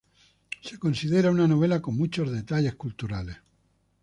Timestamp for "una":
1.29-1.47